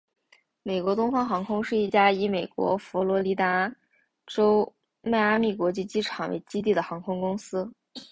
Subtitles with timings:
[0.63, 3.71] 美国东方航空是一家以美国佛罗里达
[4.25, 7.71] 州迈阿密国际机场为基地的航空公司。